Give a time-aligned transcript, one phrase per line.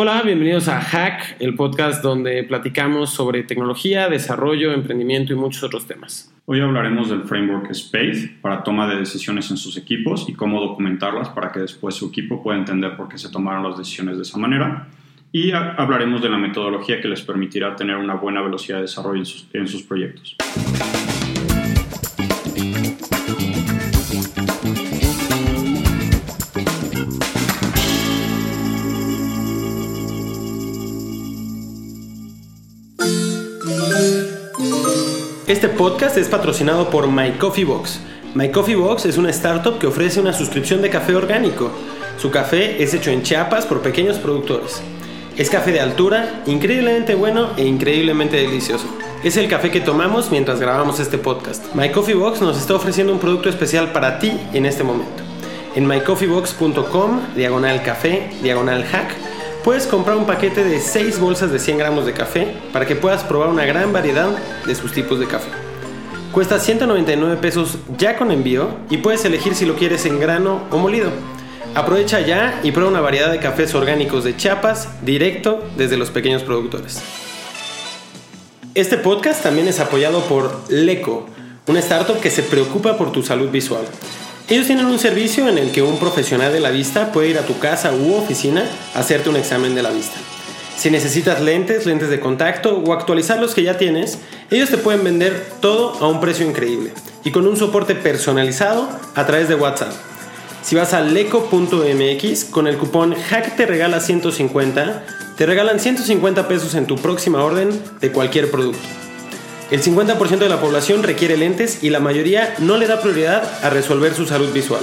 [0.00, 5.88] Hola, bienvenidos a Hack, el podcast donde platicamos sobre tecnología, desarrollo, emprendimiento y muchos otros
[5.88, 6.32] temas.
[6.44, 11.30] Hoy hablaremos del framework SPACE para toma de decisiones en sus equipos y cómo documentarlas
[11.30, 14.38] para que después su equipo pueda entender por qué se tomaron las decisiones de esa
[14.38, 14.86] manera.
[15.32, 19.66] Y hablaremos de la metodología que les permitirá tener una buena velocidad de desarrollo en
[19.66, 20.36] sus, proyectos.
[35.48, 38.00] Este podcast es patrocinado por My Coffee Box.
[38.34, 41.70] My Coffee Box es una startup que ofrece una suscripción de café orgánico.
[42.18, 44.82] Su café es hecho en Chiapas por pequeños productores.
[45.38, 48.84] Es café de altura, increíblemente bueno e increíblemente delicioso.
[49.24, 51.74] Es el café que tomamos mientras grabamos este podcast.
[51.74, 55.22] My Coffee Box nos está ofreciendo un producto especial para ti en este momento.
[55.74, 59.16] En mycoffeebox.com, diagonal café, diagonal hack,
[59.64, 63.24] Puedes comprar un paquete de 6 bolsas de 100 gramos de café para que puedas
[63.24, 64.30] probar una gran variedad
[64.64, 65.48] de sus tipos de café.
[66.32, 70.78] Cuesta 199 pesos ya con envío y puedes elegir si lo quieres en grano o
[70.78, 71.10] molido.
[71.74, 76.42] Aprovecha ya y prueba una variedad de cafés orgánicos de Chiapas directo desde los pequeños
[76.44, 77.02] productores.
[78.74, 81.26] Este podcast también es apoyado por Leco,
[81.66, 83.84] una startup que se preocupa por tu salud visual.
[84.50, 87.44] Ellos tienen un servicio en el que un profesional de la vista puede ir a
[87.44, 90.16] tu casa u oficina a hacerte un examen de la vista.
[90.74, 94.16] Si necesitas lentes, lentes de contacto o actualizar los que ya tienes,
[94.50, 96.92] ellos te pueden vender todo a un precio increíble
[97.24, 99.92] y con un soporte personalizado a través de WhatsApp.
[100.62, 105.04] Si vas a leco.mx con el cupón HACK te regala 150,
[105.36, 107.68] te regalan 150 pesos en tu próxima orden
[108.00, 109.07] de cualquier producto.
[109.70, 113.68] El 50% de la población requiere lentes y la mayoría no le da prioridad a
[113.68, 114.80] resolver su salud visual.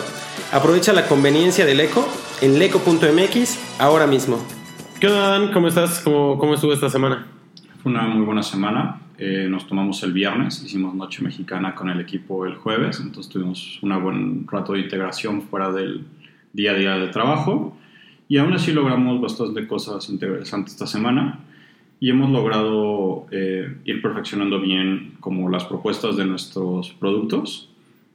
[0.51, 2.07] Aprovecha la conveniencia del eco
[2.39, 4.37] en leco.mx ahora mismo.
[4.99, 5.51] ¿Qué onda, Dan?
[5.51, 6.01] ¿Cómo estás?
[6.01, 7.25] ¿Cómo, cómo estuvo esta semana?
[7.81, 9.01] Fue una muy buena semana.
[9.17, 13.79] Eh, nos tomamos el viernes, hicimos Noche Mexicana con el equipo el jueves, entonces tuvimos
[13.81, 16.05] un buen rato de integración fuera del
[16.53, 17.75] día a día de trabajo
[18.27, 21.39] y aún así logramos bastante cosas interesantes esta semana
[21.99, 27.69] y hemos logrado eh, ir perfeccionando bien como las propuestas de nuestros productos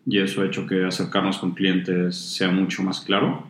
[0.07, 3.45] y eso ha hecho que acercarnos con clientes sea mucho más claro.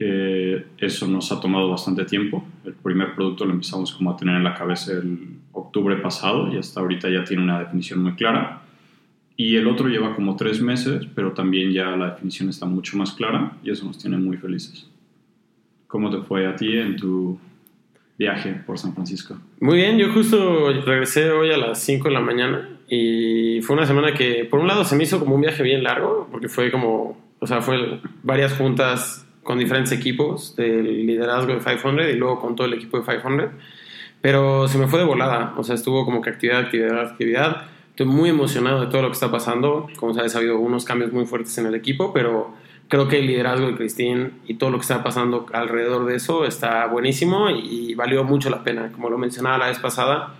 [0.00, 2.44] Eh, eso nos ha tomado bastante tiempo.
[2.64, 6.56] El primer producto lo empezamos como a tener en la cabeza el octubre pasado y
[6.56, 8.62] hasta ahorita ya tiene una definición muy clara.
[9.36, 13.12] Y el otro lleva como tres meses, pero también ya la definición está mucho más
[13.12, 14.90] clara y eso nos tiene muy felices.
[15.86, 17.38] ¿Cómo te fue a ti en tu
[18.18, 19.36] viaje por San Francisco?
[19.60, 23.86] Muy bien, yo justo regresé hoy a las 5 de la mañana y fue una
[23.86, 26.70] semana que por un lado se me hizo como un viaje bien largo, porque fue
[26.70, 32.40] como, o sea, fue varias juntas con diferentes equipos del liderazgo de 500 y luego
[32.40, 33.50] con todo el equipo de 500,
[34.20, 37.62] pero se me fue de volada, o sea, estuvo como que actividad, actividad, actividad.
[37.90, 39.88] Estoy muy emocionado de todo lo que está pasando.
[39.96, 42.54] Como sabes, ha habido unos cambios muy fuertes en el equipo, pero
[42.88, 46.46] creo que el liderazgo de Christine y todo lo que está pasando alrededor de eso
[46.46, 48.90] está buenísimo y, valió mucho la pena.
[48.92, 50.34] Como lo mencionaba la vez pasada,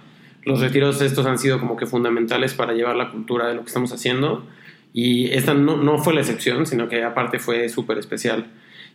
[0.44, 3.69] los retiros estos han sido como que fundamentales para llevar la cultura de lo que
[3.69, 4.47] estamos haciendo
[4.92, 8.47] y esta no, no fue la excepción, sino que aparte fue súper especial.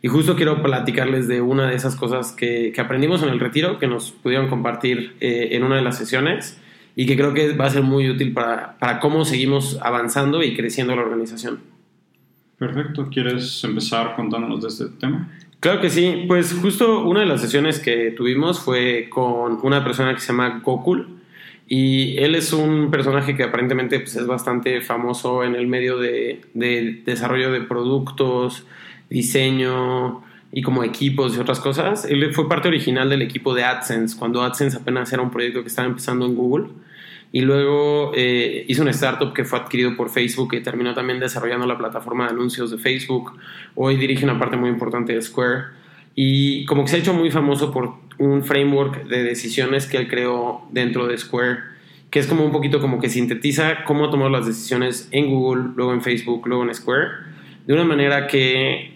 [0.01, 3.79] Y justo quiero platicarles de una de esas cosas que, que aprendimos en el retiro,
[3.79, 6.59] que nos pudieron compartir eh, en una de las sesiones
[6.95, 10.55] y que creo que va a ser muy útil para, para cómo seguimos avanzando y
[10.55, 11.72] creciendo la organización.
[12.63, 15.29] Perfecto, ¿quieres empezar contándonos de este tema?
[15.59, 20.13] Claro que sí, pues justo una de las sesiones que tuvimos fue con una persona
[20.13, 21.19] que se llama Gokul
[21.68, 26.40] y él es un personaje que aparentemente pues, es bastante famoso en el medio de,
[26.53, 28.66] de desarrollo de productos,
[29.09, 32.06] diseño y como equipos y otras cosas.
[32.06, 35.68] Él fue parte original del equipo de AdSense cuando AdSense apenas era un proyecto que
[35.68, 36.68] estaba empezando en Google
[37.35, 41.66] y luego eh, hizo una startup que fue adquirido por Facebook y terminó también desarrollando
[41.66, 43.33] la plataforma de anuncios de Facebook.
[43.73, 45.63] Hoy dirige una parte muy importante de Square
[46.13, 50.07] y como que se ha hecho muy famoso por un framework de decisiones que él
[50.07, 51.57] creó dentro de Square,
[52.12, 55.91] que es como un poquito como que sintetiza cómo tomar las decisiones en Google, luego
[55.91, 57.07] en Facebook, luego en Square,
[57.65, 58.94] de una manera que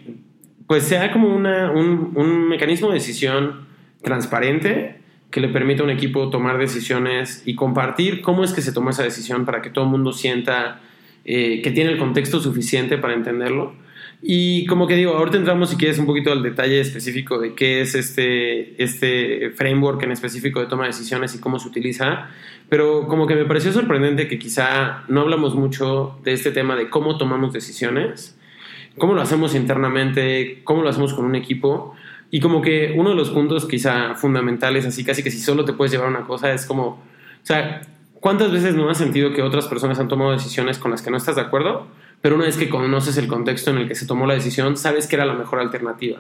[0.68, 3.66] pues sea como una, un, un mecanismo de decisión
[4.04, 4.98] transparente
[5.31, 8.91] que le permita a un equipo tomar decisiones y compartir cómo es que se tomó
[8.91, 10.81] esa decisión para que todo el mundo sienta
[11.25, 13.74] eh, que tiene el contexto suficiente para entenderlo.
[14.21, 17.81] Y como que digo, ahorita entramos si quieres un poquito al detalle específico de qué
[17.81, 22.29] es este, este framework en específico de toma de decisiones y cómo se utiliza,
[22.69, 26.89] pero como que me pareció sorprendente que quizá no hablamos mucho de este tema de
[26.89, 28.39] cómo tomamos decisiones,
[28.97, 31.94] cómo lo hacemos internamente, cómo lo hacemos con un equipo,
[32.29, 35.74] Y como que uno de los puntos quizá fundamentales, así casi que si solo te
[35.74, 37.00] puedes llevar una cosa, es como, o
[37.44, 37.81] sea,
[38.19, 41.18] ¿cuántas veces no has sentido que otras personas han tomado decisiones con las que no
[41.18, 41.88] estás de acuerdo?
[42.21, 45.07] Pero una vez que conoces el contexto en el que se tomó la decisión, sabes
[45.07, 46.19] que era la mejor alternativa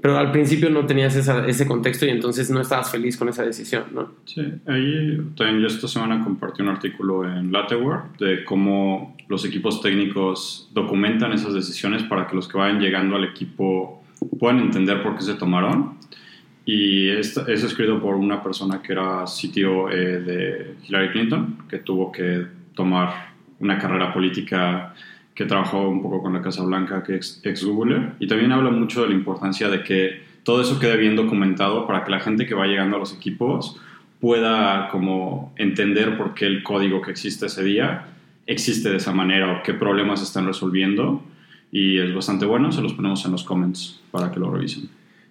[0.00, 3.84] pero al principio no tenías ese contexto y entonces no estabas feliz con esa decisión.
[4.26, 9.82] Sí, ahí también yo esta semana compartí un artículo en Lateware de cómo los equipos
[9.82, 13.97] técnicos documentan esas decisiones para que los que vayan llegando al equipo
[14.38, 15.98] puedan entender por qué se tomaron.
[16.64, 22.12] Y es escrito por una persona que era sitio eh, de Hillary Clinton, que tuvo
[22.12, 24.94] que tomar una carrera política
[25.34, 28.70] que trabajó un poco con la Casa Blanca, que es ex Googler, y también habla
[28.70, 32.44] mucho de la importancia de que todo eso quede bien documentado para que la gente
[32.44, 33.80] que va llegando a los equipos
[34.20, 38.06] pueda como entender por qué el código que existe ese día
[38.46, 41.22] existe de esa manera o qué problemas están resolviendo
[41.70, 44.88] y es bastante bueno, se los ponemos en los comments para que lo revisen.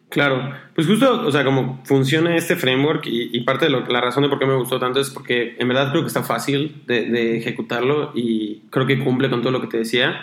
[0.10, 4.30] Claro, pues justo, o sea, como funciona este framework y, parte de la razón de
[4.30, 8.12] por qué me gustó tanto es porque en verdad creo que está fácil de, ejecutarlo
[8.16, 10.22] y creo que cumple con todo lo que te decía.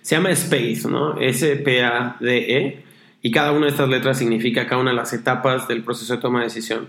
[0.00, 1.20] Se llama SPACE, ¿no?
[1.20, 2.84] S-P-A-D-E
[3.20, 6.22] y cada una de estas letras significa cada una de las etapas del proceso de
[6.22, 6.88] toma de decisión.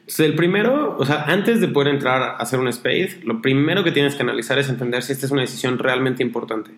[0.00, 3.84] Entonces, el primero, o sea, antes de poder entrar a hacer un SPACE, lo primero
[3.84, 6.72] que tienes que analizar es entender si esta es una decisión realmente importante.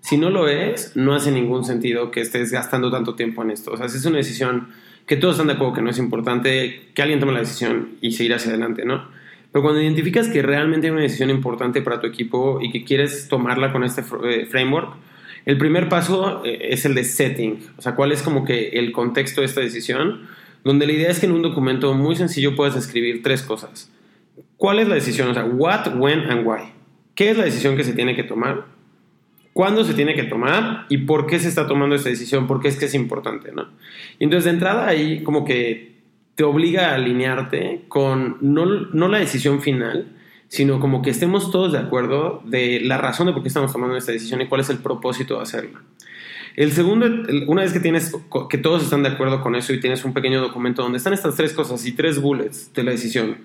[0.00, 3.72] Si no lo es, no hace ningún sentido que estés gastando tanto tiempo en esto.
[3.72, 4.68] O sea, si es una decisión
[5.06, 8.12] que todos están de acuerdo que no es importante, que alguien tome la decisión y
[8.12, 9.08] seguir hacia adelante, ¿no?
[9.52, 13.28] Pero cuando identificas que realmente hay una decisión importante para tu equipo y que quieres
[13.28, 14.94] tomarla con este eh, framework,
[15.46, 17.58] el primer paso eh, es el de setting.
[17.76, 20.28] O sea, cuál es como que el contexto de esta decisión,
[20.64, 23.90] donde la idea es que en un documento muy sencillo puedas escribir tres cosas.
[24.56, 25.28] ¿Cuál es la decisión?
[25.28, 26.60] O sea, what, when and why.
[27.14, 28.66] ¿Qué es la decisión que se tiene que tomar?
[29.52, 32.68] Cuándo se tiene que tomar y por qué se está tomando esta decisión, por qué
[32.68, 33.68] es que es importante, ¿no?
[34.18, 35.90] Entonces de entrada ahí como que
[36.34, 40.16] te obliga a alinearte con no, no la decisión final,
[40.48, 43.96] sino como que estemos todos de acuerdo de la razón de por qué estamos tomando
[43.96, 45.82] esta decisión y cuál es el propósito de hacerla.
[46.56, 47.06] El segundo,
[47.46, 48.12] una vez que tienes
[48.48, 51.36] que todos están de acuerdo con eso y tienes un pequeño documento donde están estas
[51.36, 53.36] tres cosas y tres bullets de la decisión,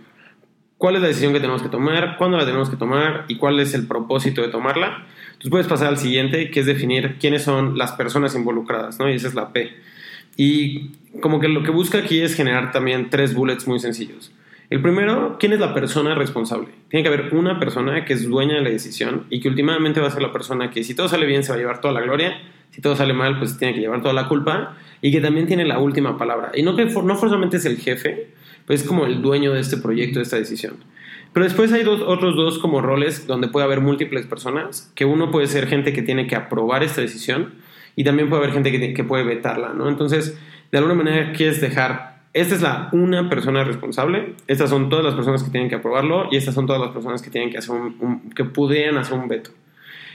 [0.78, 3.60] cuál es la decisión que tenemos que tomar, cuándo la tenemos que tomar y cuál
[3.60, 7.78] es el propósito de tomarla, entonces puedes pasar al siguiente, que es definir quiénes son
[7.78, 9.10] las personas involucradas, ¿no?
[9.10, 9.74] Y esa es la P.
[10.38, 10.92] Y
[11.22, 14.32] como que lo que busca aquí es generar también tres bullets muy sencillos.
[14.70, 16.70] El primero, ¿quién es la persona responsable?
[16.90, 20.08] Tiene que haber una persona que es dueña de la decisión y que últimamente va
[20.08, 22.02] a ser la persona que si todo sale bien se va a llevar toda la
[22.02, 22.42] gloria,
[22.72, 25.66] si todo sale mal pues tiene que llevar toda la culpa y que también tiene
[25.66, 26.52] la última palabra.
[26.56, 28.30] Y no que no forzosamente es el jefe,
[28.66, 30.78] pues es como el dueño de este proyecto, de esta decisión.
[31.32, 35.48] Pero después hay otros dos como roles donde puede haber múltiples personas, que uno puede
[35.48, 37.56] ser gente que tiene que aprobar esta decisión
[37.96, 39.90] y también puede haber gente que, que puede vetarla, ¿no?
[39.90, 40.40] Entonces,
[40.72, 45.14] de alguna manera quieres dejar, esta es la una persona responsable, estas son todas las
[45.14, 47.74] personas que tienen que aprobarlo y estas son todas las personas que tienen que hacer
[47.74, 49.52] un, que pudieran hacer un veto.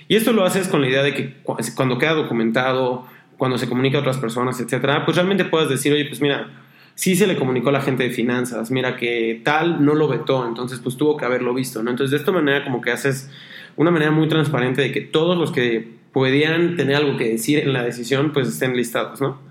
[0.06, 1.36] Y esto lo haces con la idea de que
[1.74, 3.06] cuando queda documentado,
[3.38, 6.50] cuando se comunica a otras personas, etcétera, pues realmente puedas decir, oye, pues mira,
[6.94, 10.46] sí se le comunicó a la gente de finanzas, mira que tal no lo vetó,
[10.46, 11.90] entonces pues tuvo que haberlo visto, ¿no?
[11.90, 13.30] Entonces de esta manera como que haces
[13.76, 17.72] una manera muy transparente de que todos los que podían tener algo que decir en
[17.72, 19.49] la decisión pues estén listados, ¿no?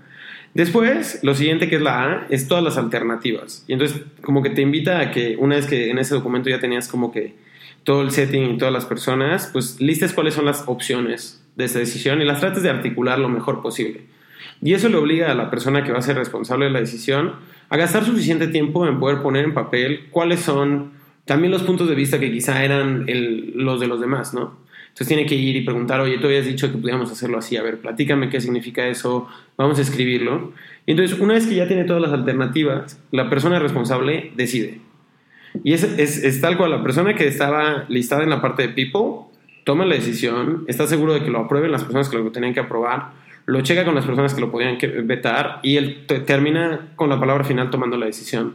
[0.54, 3.64] Después, lo siguiente que es la A, es todas las alternativas.
[3.68, 6.58] Y entonces como que te invita a que una vez que en ese documento ya
[6.58, 7.34] tenías como que
[7.84, 11.78] todo el setting y todas las personas, pues listes cuáles son las opciones de esa
[11.78, 14.02] decisión y las trates de articular lo mejor posible.
[14.62, 17.34] Y eso le obliga a la persona que va a ser responsable de la decisión
[17.68, 20.92] a gastar suficiente tiempo en poder poner en papel cuáles son
[21.24, 23.06] también los puntos de vista que quizá eran
[23.54, 24.58] los de los demás, ¿no?
[24.90, 27.62] Entonces tiene que ir y preguntar, oye, tú habías dicho que pudiéramos hacerlo así, a
[27.62, 30.52] ver, platícame qué significa eso, vamos a escribirlo.
[30.86, 34.80] Y entonces, una vez que ya tiene todas las alternativas, la persona responsable decide.
[35.64, 38.68] Y es, es, es tal cual, la persona que estaba listada en la parte de
[38.68, 39.30] people
[39.64, 42.60] toma la decisión, está seguro de que lo aprueben las personas que lo tenían que
[42.60, 43.12] aprobar,
[43.46, 47.44] lo checa con las personas que lo podían vetar y él termina con la palabra
[47.44, 48.54] final tomando la decisión.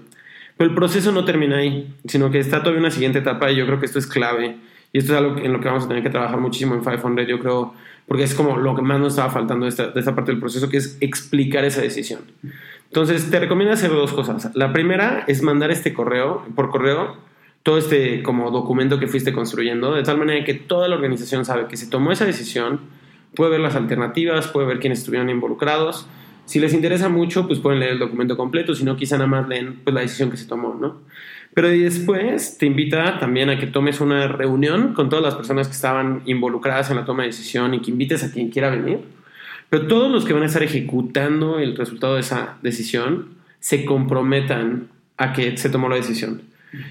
[0.58, 3.66] Pero el proceso no termina ahí, sino que está todavía una siguiente etapa y yo
[3.66, 4.56] creo que esto es clave.
[4.96, 7.28] Y esto es algo en lo que vamos a tener que trabajar muchísimo en 500,
[7.28, 7.74] yo creo,
[8.08, 10.40] porque es como lo que más nos estaba faltando de esta, de esta parte del
[10.40, 12.22] proceso, que es explicar esa decisión.
[12.88, 14.56] Entonces, te recomiendo hacer dos cosas.
[14.56, 17.18] La primera es mandar este correo, por correo,
[17.62, 21.68] todo este como documento que fuiste construyendo, de tal manera que toda la organización sabe
[21.68, 22.80] que se tomó esa decisión,
[23.36, 26.08] puede ver las alternativas, puede ver quiénes estuvieron involucrados.
[26.46, 29.50] Si les interesa mucho, pues pueden leer el documento completo, si no, quizá nada más
[29.50, 31.02] leen pues, la decisión que se tomó, ¿no?
[31.56, 35.74] Pero después te invita también a que tomes una reunión con todas las personas que
[35.74, 39.00] estaban involucradas en la toma de decisión y que invites a quien quiera venir
[39.70, 44.88] pero todos los que van a estar ejecutando el resultado de esa decisión se comprometan
[45.18, 46.44] a que se tomó la decisión.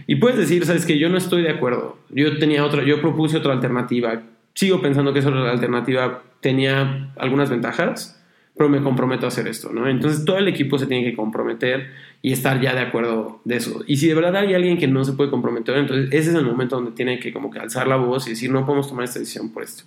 [0.06, 1.98] Y puedes decir, sabes que yo no estoy de acuerdo.
[2.10, 4.22] Yo tenía otra, yo propuse otra alternativa.
[4.54, 8.13] Sigo pensando que esa alternativa tenía algunas ventajas,
[8.56, 9.88] pero me comprometo a hacer esto, ¿no?
[9.88, 11.90] Entonces todo el equipo se tiene que comprometer
[12.22, 13.82] y estar ya de acuerdo de eso.
[13.86, 16.44] Y si de verdad hay alguien que no se puede comprometer, entonces ese es el
[16.44, 19.18] momento donde tiene que como que alzar la voz y decir, no podemos tomar esta
[19.18, 19.84] decisión por esto.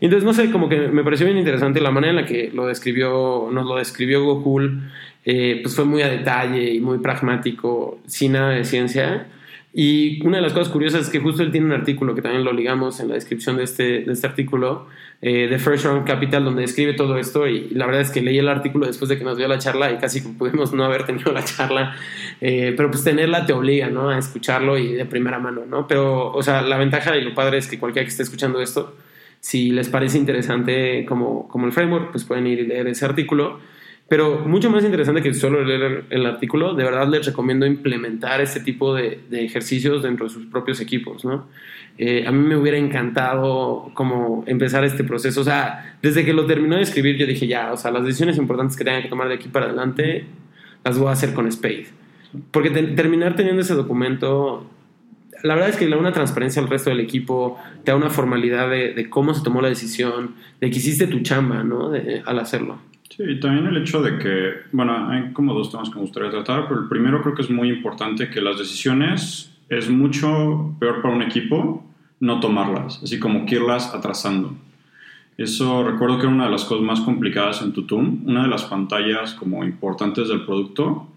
[0.00, 2.50] Y entonces, no sé, como que me pareció bien interesante la manera en la que
[2.52, 4.90] lo describió, nos lo describió Gokul,
[5.24, 9.26] eh, pues fue muy a detalle y muy pragmático, sin nada de ciencia.
[9.74, 12.44] Y una de las cosas curiosas es que justo él tiene un artículo que también
[12.44, 14.86] lo ligamos en la descripción de este, de este artículo,
[15.22, 17.46] eh, de First Round Capital, donde describe todo esto.
[17.46, 19.90] Y, la verdad es que leí el artículo después de que nos dio la charla
[19.90, 21.96] y casi pudimos no haber tenido la charla.
[22.40, 24.10] Eh, pero pues tenerla te obliga, ¿no?
[24.10, 25.86] A escucharlo y de primera mano, ¿no?
[25.86, 28.94] Pero, o sea, la ventaja y lo padre es que cualquiera que esté escuchando esto,
[29.40, 33.60] si les parece interesante como, como el framework, pues pueden ir y leer ese artículo.
[34.08, 38.60] Pero mucho más interesante que solo leer el artículo, de verdad les recomiendo implementar este
[38.60, 41.48] tipo de, ejercicios dentro de sus propios equipos, ¿no?
[41.98, 46.46] Eh, a mí me hubiera encantado como empezar este proceso, o sea, desde que lo
[46.46, 49.28] terminó de escribir yo dije, ya, o sea, las decisiones importantes que tenga que tomar
[49.28, 50.26] de aquí para adelante
[50.84, 51.86] las voy a hacer con Spade.
[52.52, 54.70] Porque terminar teniendo ese documento,
[55.42, 58.10] la verdad es que le da una transparencia al resto del equipo, te da una
[58.10, 61.92] formalidad de, cómo se tomó la decisión, de que hiciste tu chamba, ¿no?
[62.24, 62.78] al hacerlo.
[63.16, 66.30] Sí, y también el hecho de que, bueno, hay como dos temas que me gustaría
[66.30, 71.00] tratar, pero el primero creo que es muy importante que las decisiones es mucho peor
[71.00, 71.82] para un equipo
[72.20, 74.54] no tomarlas, así como que irlas atrasando.
[75.38, 78.64] Eso recuerdo que era una de las cosas más complicadas en Tutum, una de las
[78.64, 81.08] pantallas como importantes del producto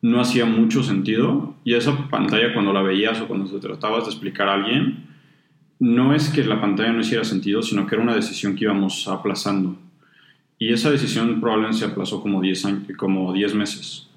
[0.00, 4.10] no hacía mucho sentido y esa pantalla cuando la veías o cuando te tratabas de
[4.10, 5.06] explicar a alguien,
[5.78, 9.08] no es que la pantalla no hiciera sentido, sino que era una decisión que íbamos
[9.08, 9.76] aplazando.
[10.64, 14.08] Y esa decisión probablemente se aplazó como 10, años, como 10 meses.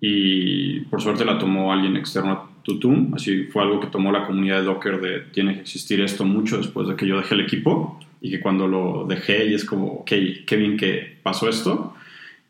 [0.00, 3.12] Y por suerte la tomó alguien externo a Tutum.
[3.12, 6.58] Así fue algo que tomó la comunidad de Docker de tiene que existir esto mucho
[6.58, 7.98] después de que yo dejé el equipo.
[8.20, 10.12] Y que cuando lo dejé y es como, ok,
[10.46, 11.92] qué bien que pasó esto.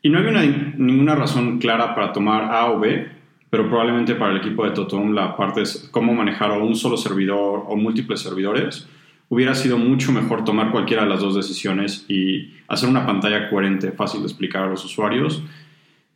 [0.03, 0.39] Y no había
[0.77, 3.07] ninguna razón clara para tomar A o B,
[3.49, 7.63] pero probablemente para el equipo de Totum la parte es cómo manejar un solo servidor
[7.67, 8.87] o múltiples servidores
[9.31, 13.93] hubiera sido mucho mejor tomar cualquiera de las dos decisiones y hacer una pantalla coherente,
[13.93, 15.41] fácil de explicar a los usuarios,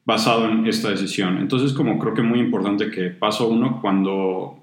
[0.03, 1.38] basado en esta decisión.
[1.38, 4.60] Entonces, como creo que es muy importante que paso uno, cuando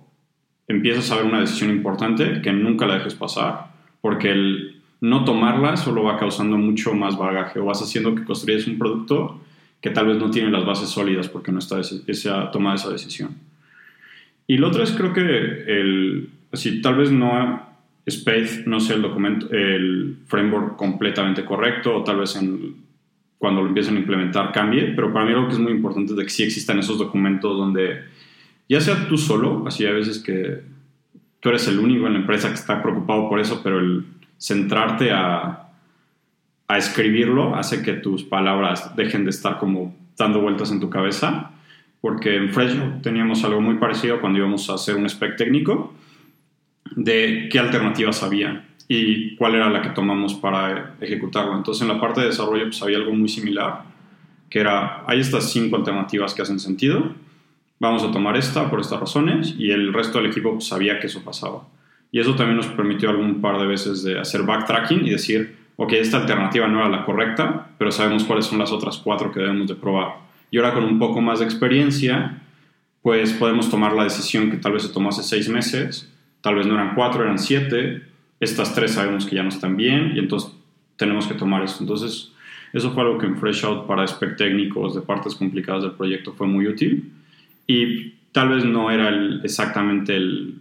[0.69, 3.69] empiezas a ver una decisión importante, que nunca la dejes pasar,
[4.03, 8.67] porque el no tomarla solo va causando mucho más bagaje o vas haciendo que construyes
[8.67, 9.41] un producto
[9.81, 13.35] que tal vez no tiene las bases sólidas porque no está esa, tomada esa decisión.
[14.47, 17.72] Y lo otro es creo que el, así, tal vez no
[18.07, 22.39] Space no sé el documento, el framework completamente correcto o tal vez
[23.39, 26.19] cuando lo empiecen a implementar cambie, pero para mí lo que es muy importante es
[26.19, 28.03] que sí existan esos documentos donde
[28.69, 30.63] ya sea tú solo, así a veces que
[31.41, 34.05] tú eres el único en la empresa que está preocupado por eso, pero el
[34.39, 35.69] centrarte a,
[36.69, 41.53] a escribirlo hace que tus palabras dejen de estar como dando vueltas en tu cabeza,
[42.01, 45.95] porque en Fresno teníamos algo muy parecido cuando íbamos a hacer un spec técnico
[46.97, 51.57] de qué alternativas había y cuál era la que tomamos para ejecutarlo.
[51.57, 53.85] Entonces en la parte de desarrollo pues había algo muy similar,
[54.51, 57.15] que era, hay estas cinco alternativas que hacen sentido,
[57.81, 61.07] vamos a tomar esta por estas razones y el resto del equipo pues, sabía que
[61.07, 61.67] eso pasaba.
[62.11, 65.95] Y eso también nos permitió algún par de veces de hacer backtracking y decir, ok,
[65.95, 69.69] esta alternativa no era la correcta, pero sabemos cuáles son las otras cuatro que debemos
[69.69, 70.17] de probar.
[70.51, 72.43] Y ahora con un poco más de experiencia,
[73.01, 76.12] pues podemos tomar la decisión que tal vez se tomó hace seis meses
[76.43, 78.03] tal vez no eran cuatro, eran siete,
[78.41, 80.53] estas tres sabemos que ya no están bien y entonces
[80.97, 81.83] tenemos que tomar esto.
[81.83, 82.33] Entonces,
[82.73, 86.33] eso fue algo que en Fresh Out para aspectos técnicos de partes complicadas del proyecto
[86.33, 87.13] fue muy útil
[87.67, 89.11] y tal vez no era
[89.45, 90.57] exactamente el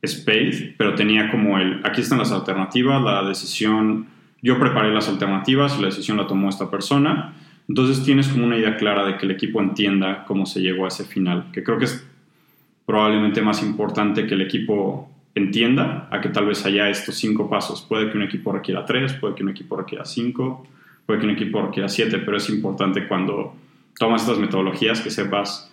[0.00, 4.06] space, pero tenía como el, aquí están las alternativas, la decisión,
[4.40, 7.34] yo preparé las alternativas la decisión la tomó esta persona.
[7.68, 10.88] Entonces tienes como una idea clara de que el equipo entienda cómo se llegó a
[10.88, 12.06] ese final, que creo que es
[12.86, 17.82] probablemente más importante que el equipo entienda a que tal vez haya estos cinco pasos.
[17.82, 20.66] Puede que un equipo requiera tres, puede que un equipo requiera cinco,
[21.06, 23.54] puede que un equipo requiera siete, pero es importante cuando
[23.98, 25.70] tomas estas metodologías que sepas,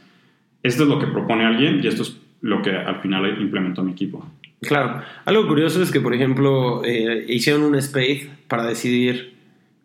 [0.63, 3.91] esto es lo que propone alguien y esto es lo que al final implementó mi
[3.91, 4.25] equipo.
[4.61, 9.33] Claro, algo curioso es que, por ejemplo, eh, hicieron un Spade para decidir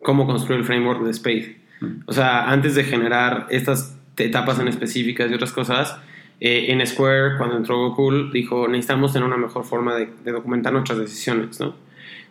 [0.01, 1.57] cómo construir el framework de Spade.
[1.81, 1.85] Mm.
[2.05, 5.97] O sea, antes de generar estas etapas en específicas y otras cosas,
[6.39, 10.99] eh, en Square, cuando entró Google, dijo, necesitamos tener una mejor forma de, documentar nuestras
[10.99, 11.75] decisiones, ¿no?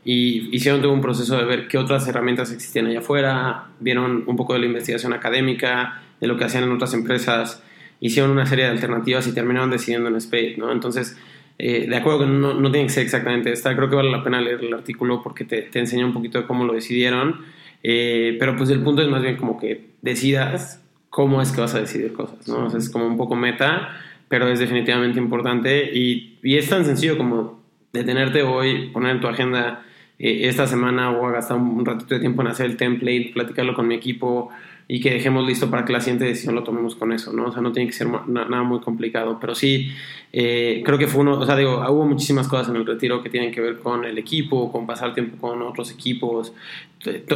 [0.04, 4.37] y hicieron todo un proceso de ver qué otras herramientas existían allá afuera, vieron un
[4.37, 7.62] poco de la investigación académica, de lo que hacían en otras empresas,
[8.00, 10.70] hicieron una serie de alternativas y terminaron decidiendo en Spade, ¿no?
[10.70, 11.16] Entonces,
[11.58, 14.23] eh, de acuerdo que no, no, tiene que ser exactamente esta, creo que vale la
[14.23, 17.40] pena leer el artículo porque te, te enseña un poquito de cómo lo decidieron,
[17.82, 20.84] eh, pero pues el punto es más bien como que decidas
[21.14, 22.66] cómo es que vas a decidir cosas, ¿no?
[22.66, 23.90] O sea, es como un poco meta,
[24.26, 29.28] pero es definitivamente importante y, y es tan sencillo como detenerte hoy, poner en tu
[29.28, 29.85] agenda
[30.18, 33.87] eh, esta semana a gastar un ratito de tiempo en hacer el template, platicarlo con
[33.87, 34.50] mi equipo
[34.88, 37.47] y que dejemos listo para que la siguiente decisión lo tomemos con eso, ¿no?
[37.47, 39.92] O sea, no tiene que ser nada muy complicado, pero sí,
[40.33, 43.30] eh, creo que fue uno, o sea, digo, hubo muchísimas cosas en el retiro que
[43.30, 46.52] tienen que ver con el equipo, con pasar tiempo con otros equipos,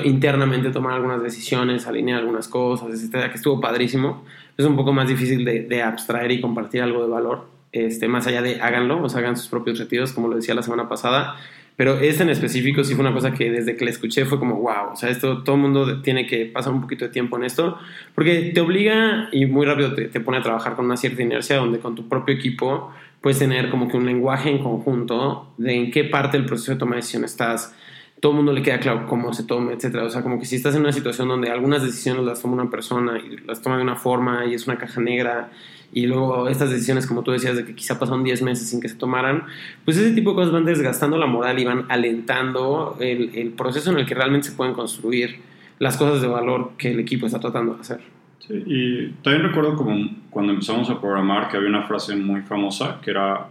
[0.04, 4.25] internamente tomar algunas decisiones, alinear algunas cosas, etcétera, que estuvo padrísimo.
[4.56, 8.42] Es un poco más difícil de, abstraer y compartir algo de valor, este, más allá
[8.42, 11.37] de háganlo, o sea, hagan sus propios retiros, como lo decía la semana pasada
[11.78, 14.56] pero este en específico sí fue una cosa que desde que la escuché fue como,
[14.56, 17.44] wow, o sea, esto todo el mundo tiene que pasar un poquito de tiempo en
[17.44, 17.78] esto,
[18.16, 21.58] porque te obliga y muy rápido te, te, pone a trabajar con una cierta inercia
[21.58, 25.92] donde con tu propio equipo puedes tener como que un lenguaje en conjunto de en
[25.92, 27.72] qué parte del proceso de toma de decisión estás,
[28.20, 30.04] todo el mundo le queda claro cómo se toma, etcétera.
[30.04, 32.70] O sea, como que si estás en una situación donde algunas decisiones las toma una
[32.70, 35.50] persona y las toma de una forma y es una caja negra
[35.92, 38.88] y luego estas decisiones, como tú decías, de que quizá pasaron 10 meses sin que
[38.88, 39.44] se tomaran,
[39.84, 43.90] pues ese tipo de cosas van desgastando la moral y van alentando el, el proceso
[43.90, 45.40] en el que realmente se pueden construir
[45.78, 48.00] las cosas de valor que el equipo está tratando de hacer.
[48.40, 49.96] Sí, y también recuerdo como
[50.30, 53.48] cuando empezamos a programar que había una frase muy famosa que era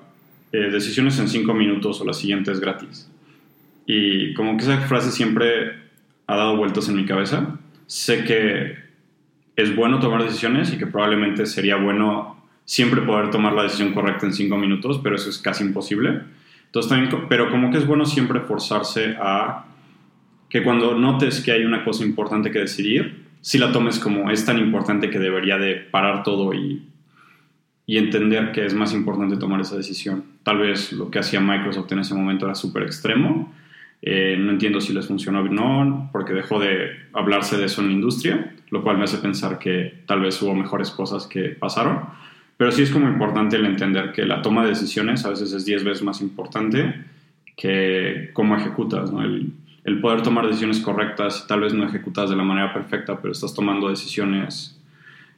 [0.52, 3.10] eh, decisiones en 5 minutos o la siguiente es gratis.
[3.88, 5.88] Y como que esa frase siempre
[6.28, 7.58] ha dado vueltas en mi cabeza.
[7.88, 8.78] Sé que
[9.56, 14.26] es bueno tomar decisiones y que probablemente sería bueno siempre poder tomar la decisión correcta
[14.26, 16.22] en cinco minutos, pero eso es casi imposible.
[16.66, 19.66] Entonces también, pero como que es bueno siempre forzarse a
[20.50, 24.46] que cuando notes que hay una cosa importante que decidir, si la tomes como es
[24.46, 26.86] tan importante que debería de parar todo y,
[27.86, 30.26] y entender que es más importante tomar esa decisión.
[30.44, 33.54] Tal vez lo que hacía Microsoft en ese momento era súper extremo.
[34.02, 37.88] Eh, no entiendo si les funcionó o no, porque dejó de hablarse de eso en
[37.88, 42.02] la industria lo cual me hace pensar que tal vez hubo mejores cosas que pasaron.
[42.58, 45.66] Pero sí es como importante el entender que la toma de decisiones a veces es
[45.66, 47.06] 10 veces más importante
[47.56, 49.12] que cómo ejecutas,
[49.84, 53.54] el, poder tomar decisiones correctas, tal vez no ejecutas de la manera perfecta, pero estás
[53.54, 54.80] tomando decisiones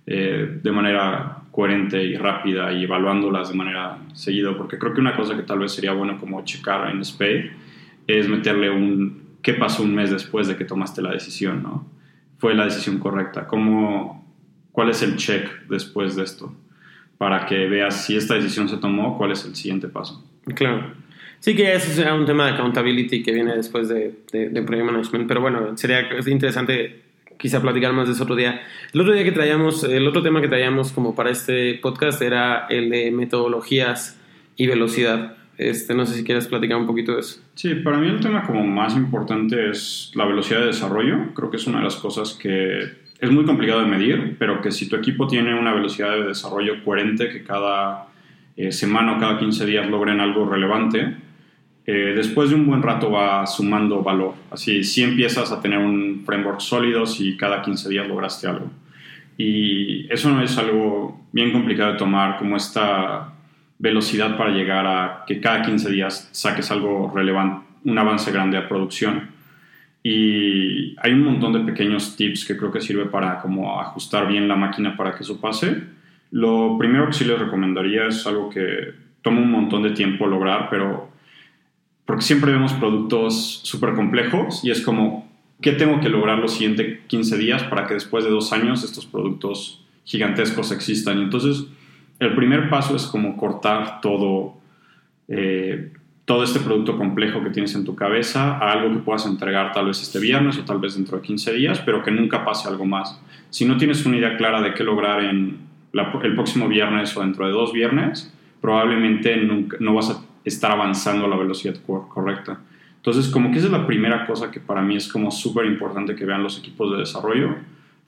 [0.08, 5.16] eh, de manera coherente y rápida y evaluándolas de manera seguida, porque creo que una
[5.16, 7.52] cosa que tal vez sería bueno como checar en Spade
[8.18, 11.86] es meterle un qué pasó un mes después de que tomaste la decisión, ¿no?
[12.40, 13.46] fue la decisión correcta?
[13.46, 14.26] ¿Cómo,
[14.72, 16.56] ¿Cuál es el check después de esto?
[17.18, 20.26] Para que veas si esta decisión se tomó, cuál es el siguiente paso.
[20.56, 20.94] Claro.
[21.40, 25.28] Sí que ese será un tema de accountability que viene después de, de, project management,
[25.28, 27.04] pero bueno, sería interesante
[27.38, 28.62] quizá platicar más de eso otro día.
[28.94, 32.68] El otro día que traíamos, el otro tema que traíamos como para este podcast era
[32.70, 34.20] el de metodologías
[34.56, 35.38] y velocidad.
[35.60, 37.42] Este, no sé si quieres platicar un poquito de eso.
[37.54, 41.34] Sí, para mí el tema como más importante es la velocidad de desarrollo.
[41.34, 42.80] Creo que es una de las cosas que
[43.20, 46.82] es muy complicado de medir, pero que si tu equipo tiene una velocidad de desarrollo
[46.86, 48.08] coherente, que cada
[48.56, 51.18] eh, semana o cada 15 días logren algo relevante,
[51.86, 54.36] eh, después de un buen rato va sumando valor.
[54.52, 58.72] Así, si empiezas a tener un framework sólido, si cada 15 días lograste algo.
[59.38, 63.34] Y eso no es algo bien complicado de tomar, como esta
[63.80, 68.68] velocidad para llegar a que cada 15 días saques algo relevante, un avance grande a
[68.68, 69.30] producción.
[70.04, 74.48] Y hay un montón de pequeños tips que creo que sirve para como ajustar bien
[74.48, 75.84] la máquina para que eso pase.
[76.32, 80.70] Lo primero que sí les recomendaría es algo que toma un montón de tiempo lograr,
[80.70, 81.10] pero
[82.06, 85.30] porque siempre vemos productos súper complejos y es como,
[85.62, 89.06] ¿qué tengo que lograr los siguientes 15 días para que después de dos años estos
[89.06, 91.20] productos gigantescos existan?
[91.20, 91.66] Y entonces,
[92.20, 94.56] el primer paso es como cortar todo,
[95.28, 95.94] eh,
[96.26, 99.88] todo este producto complejo que tienes en tu cabeza a algo que puedas entregar tal
[99.88, 102.86] vez este viernes o tal vez dentro de 15 días, pero que nunca pase algo
[102.86, 103.20] más.
[103.50, 105.58] Si no tienes una idea clara de qué lograr en
[105.94, 111.26] el próximo viernes o dentro de dos viernes, probablemente nunca, no vas a estar avanzando
[111.26, 112.60] a la velocidad correcta.
[112.98, 116.16] Entonces, como que esa es la primera cosa que para mí es como súper importante
[116.16, 117.56] que vean los equipos de desarrollo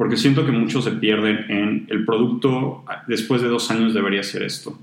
[0.02, 4.42] porque siento que muchos se pierden en el producto después de dos años debería ser
[4.42, 4.76] esto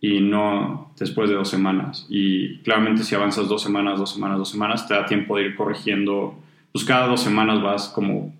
[0.00, 2.06] y no después de dos semanas.
[2.08, 5.56] Y claramente si avanzas dos semanas, dos semanas, dos semanas, te da tiempo de ir
[5.56, 6.42] corrigiendo,
[6.72, 8.34] pues cada dos semanas vas como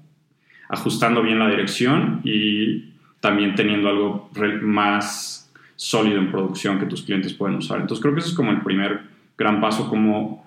[0.70, 4.30] ajustando bien la dirección y también teniendo algo
[4.62, 7.82] más sólido en producción que tus clientes pueden usar.
[7.82, 9.02] Entonces creo que ese es como el primer
[9.36, 10.45] gran paso, como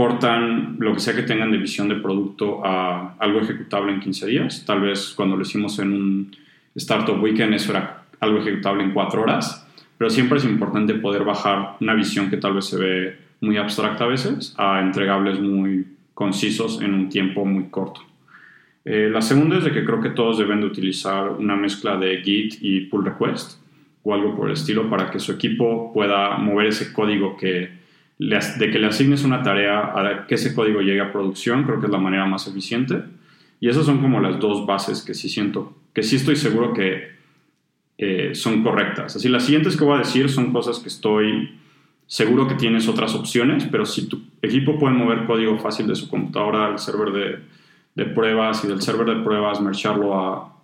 [0.00, 4.26] cortan lo que sea que tengan de visión de producto a algo ejecutable en 15
[4.28, 4.64] días.
[4.64, 6.36] Tal vez cuando lo hicimos en un
[6.74, 11.76] Startup Weekend eso era algo ejecutable en 4 horas, pero siempre es importante poder bajar
[11.82, 16.80] una visión que tal vez se ve muy abstracta a veces a entregables muy concisos
[16.80, 18.00] en un tiempo muy corto.
[18.86, 22.22] Eh, la segunda es de que creo que todos deben de utilizar una mezcla de
[22.22, 23.60] Git y pull request
[24.02, 27.79] o algo por el estilo para que su equipo pueda mover ese código que
[28.20, 31.86] de que le asignes una tarea a que ese código llegue a producción, creo que
[31.86, 33.02] es la manera más eficiente.
[33.60, 37.12] Y esas son como las dos bases que sí siento, que sí estoy seguro que
[37.96, 39.16] eh, son correctas.
[39.16, 41.58] Así, las siguientes que voy a decir son cosas que estoy
[42.06, 46.08] seguro que tienes otras opciones, pero si tu equipo puede mover código fácil de su
[46.08, 47.40] computadora al server
[47.94, 50.56] de, pruebas y del server de pruebas marcharlo a,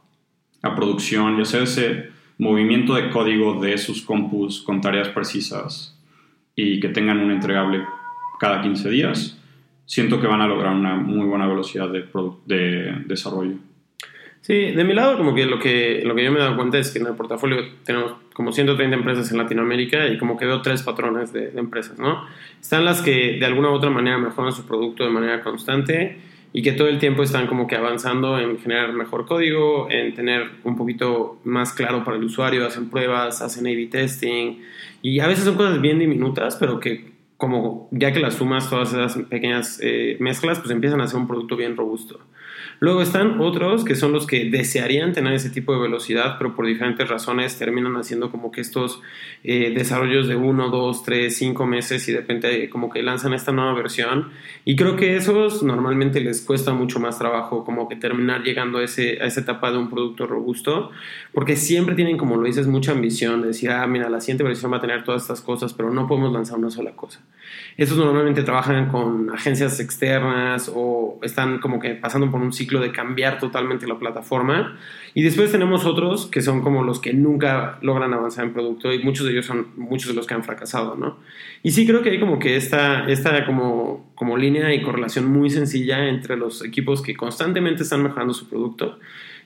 [0.63, 5.96] a producción y hacer ese movimiento de código de sus compus con tareas precisas
[6.57, 7.85] y que tengan un entregable
[8.41, 9.41] cada 15 días,
[9.85, 12.07] siento que van a lograr una muy buena velocidad de,
[12.47, 13.55] de desarrollo.
[14.41, 16.79] Sí, de mi lado como que lo, que lo que yo me he dado cuenta
[16.79, 20.63] es que en el portafolio tenemos como 130 empresas en Latinoamérica y como que veo
[20.63, 22.25] tres patrones de, de empresas, ¿no?
[22.61, 26.19] Están las que de alguna u otra manera mejoran su producto de manera constante
[26.53, 30.51] y que todo el tiempo están como que avanzando en generar mejor código, en tener
[30.65, 34.63] un poquito más claro para el usuario, hacen pruebas, hacen A-B testing
[35.03, 38.93] y a veces son cosas bien diminutas, pero que como ya que las sumas todas
[38.93, 42.21] esas pequeñas eh, mezclas, pues empiezan a ser un producto bien robusto.
[42.79, 46.67] Luego están otros que son los que desearían tener ese tipo de velocidad, pero por
[46.67, 49.01] diferentes razones terminan haciendo como que estos
[49.45, 53.51] eh, desarrollos de uno, dos, tres, cinco meses y de repente como que lanzan esta
[53.51, 54.31] nueva versión.
[54.65, 58.85] Y creo que esos normalmente les cuesta mucho más trabajo como que terminar llegando a,
[58.85, 60.91] ese, a esa etapa de un producto robusto,
[61.33, 64.71] porque siempre tienen, como lo dices, mucha ambición de decir, ah, mira, la siguiente versión
[64.73, 67.21] va a tener todas estas cosas, pero no podemos lanzar una sola cosa.
[67.77, 72.93] Esos normalmente trabajan con agencias externas o están como que pasando por un ciclo de
[72.93, 74.79] cambiar totalmente la plataforma.
[75.15, 79.03] Y después tenemos otros que son como los que nunca logran avanzar en producto y
[79.03, 81.19] muchos de ellos son muchos de los que han fracasado, ¿no?
[81.63, 85.51] Y sí creo que hay como que esta, esta como, como línea y correlación muy
[85.51, 88.99] sencilla entre los equipos que constantemente están mejorando su producto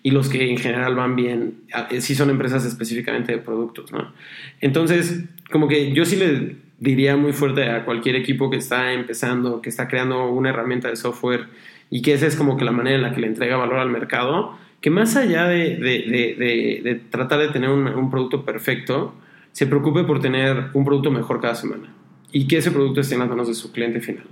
[0.02, 1.61] y los que en general van bien,
[1.98, 4.12] si son empresas específicamente de productos, ¿no?
[4.61, 9.61] Entonces, como que yo sí le diría muy fuerte a cualquier equipo que está empezando,
[9.61, 11.46] que está creando una herramienta de software
[11.90, 13.90] y que esa es como que la manera en la que le entrega valor al
[13.90, 19.14] mercado, que más allá de, de, de, tratar de tener un, producto perfecto,
[19.53, 21.92] se preocupe por tener un producto mejor cada semana
[22.33, 24.24] y que ese producto esté en las manos de su cliente final.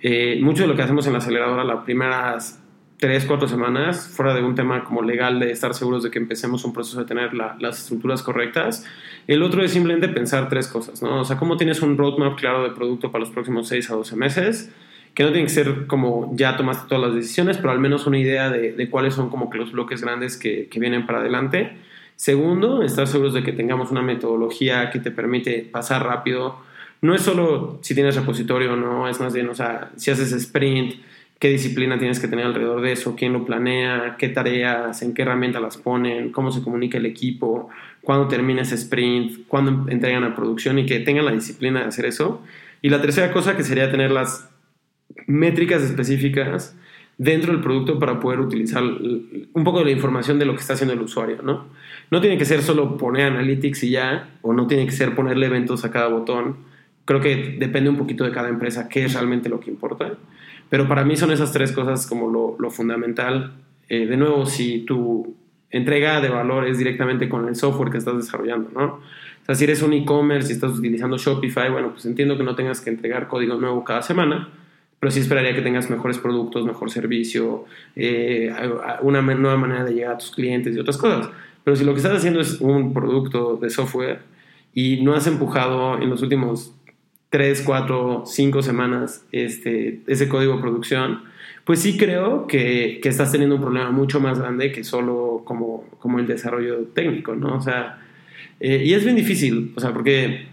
[0.00, 2.62] Eh, mucho de lo que hacemos en la aceleradora las primeras
[2.98, 6.64] tres, cuatro semanas, fuera de un tema como legal de estar seguros de que empecemos
[6.64, 8.86] un proceso de tener las estructuras correctas.
[9.26, 11.20] El otro es simplemente pensar tres cosas, ¿no?
[11.20, 14.16] O sea, cómo tienes un roadmap claro de producto para los próximos 6 a 12
[14.16, 14.72] meses,
[15.16, 18.18] que no tiene que ser como ya tomaste todas las decisiones, pero al menos una
[18.18, 21.78] idea de, cuáles son como que los bloques grandes que, vienen para adelante.
[22.16, 26.58] Segundo, estar seguros de que tengamos una metodología que te permite pasar rápido.
[27.00, 30.32] No es solo si tienes repositorio o no, es más bien, o sea, si haces
[30.32, 30.96] sprint,
[31.38, 35.22] qué disciplina tienes que tener alrededor de eso, quién lo planea, qué tareas, en qué
[35.22, 37.70] herramienta las ponen, cómo se comunica el equipo,
[38.02, 42.04] cuándo termina ese sprint, cuándo entregan a producción y que tengan la disciplina de hacer
[42.04, 42.42] eso.
[42.82, 44.50] Y la tercera cosa que sería tener las
[45.26, 46.76] métricas específicas
[47.18, 50.74] dentro del producto para poder utilizar un poco de la información de lo que está
[50.74, 51.66] haciendo el usuario, ¿no?
[52.10, 55.46] No tiene que ser solo poner analytics y ya, o no tiene que ser ponerle
[55.46, 56.56] eventos a cada botón.
[57.04, 60.12] Creo que depende un poquito de cada empresa qué es realmente lo que importa.
[60.68, 63.54] Pero para mí son esas tres cosas como lo, fundamental.
[63.88, 65.36] Eh, de nuevo, si tu
[65.70, 68.84] entrega de valor es directamente con el software que estás desarrollando, ¿no?
[68.84, 72.56] O sea, si eres un e-commerce y estás utilizando Shopify, bueno, pues entiendo que no
[72.56, 74.48] tengas que entregar código nuevo cada semana,
[75.00, 78.52] pero sí esperaría que tengas mejores productos, mejor servicio, eh,
[79.02, 81.28] una nueva manera de llegar a tus clientes y otras cosas.
[81.64, 84.20] Pero si lo que estás haciendo es un producto de software
[84.72, 86.74] y no has empujado en los últimos
[87.30, 91.24] 3, 4, 5 semanas este, ese código de producción,
[91.64, 95.84] pues sí creo que, que, estás teniendo un problema mucho más grande que solo como,
[95.98, 97.56] como el desarrollo técnico, ¿no?
[97.56, 97.98] O sea,
[98.60, 100.46] eh, y es bien difícil, o sea, porque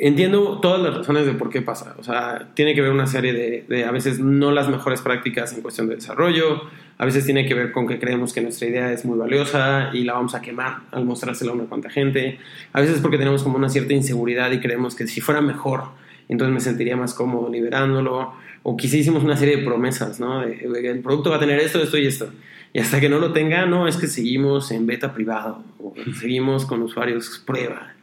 [0.00, 1.94] entiendo todas las razones de por qué pasa.
[1.98, 5.52] O sea, tiene que ver una serie de, de, a veces no las mejores prácticas
[5.52, 6.62] en cuestión de desarrollo,
[6.98, 10.02] a veces tiene que ver con que creemos que nuestra idea es muy valiosa y
[10.02, 12.38] la vamos a quemar al mostrársela a una cuanta gente.
[12.72, 15.84] A veces porque tenemos como una cierta inseguridad y creemos que si fuera mejor,
[16.28, 18.34] entonces me sentiría más cómodo liberándolo.
[18.64, 20.42] O quizá hicimos una serie de promesas, ¿no?
[20.42, 22.30] el producto va a tener esto, esto y esto.
[22.72, 26.66] Y hasta que no lo tenga, no, es que seguimos en beta privado o seguimos
[26.66, 27.94] con usuarios prueba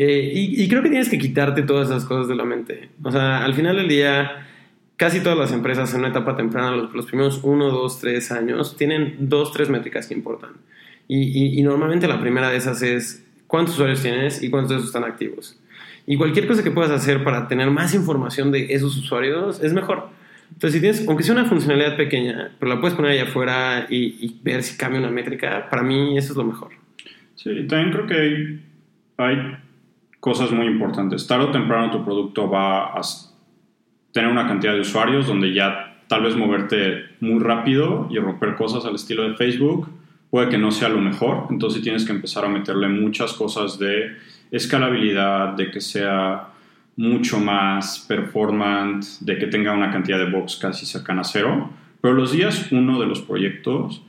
[0.00, 2.88] Eh, y, y, creo que tienes que quitarte todas esas cosas de la mente.
[3.02, 4.46] O sea, al final del día,
[4.96, 8.76] casi todas las empresas en una etapa temprana, los, los primeros uno, dos, tres años,
[8.76, 10.50] tienen dos, tres métricas que importan.
[11.08, 14.86] Y, y, normalmente la primera de esas es cuántos usuarios tienes y cuántos de esos
[14.86, 15.58] están activos.
[16.06, 20.10] Y cualquier cosa que puedas hacer para tener más información de esos usuarios es mejor.
[20.52, 24.14] Entonces, si tienes, aunque sea una funcionalidad pequeña, pero la puedes poner ahí afuera y,
[24.24, 26.70] y ver si cambia una métrica, para mí eso es lo mejor.
[27.34, 28.60] Sí, también creo que
[29.16, 29.58] hay
[30.20, 31.26] cosas muy importantes.
[31.26, 33.00] Tarde o temprano tu producto va a
[34.12, 38.84] tener una cantidad de usuarios donde ya tal vez moverte muy rápido y romper cosas
[38.84, 39.88] al estilo de Facebook
[40.30, 41.46] puede que no sea lo mejor.
[41.50, 44.16] Entonces tienes que empezar a meterle muchas cosas de
[44.50, 46.48] escalabilidad, de que sea
[46.96, 51.70] mucho más performance, de que tenga una cantidad de box casi cercana a cero.
[52.00, 54.02] Pero los días uno de los proyectos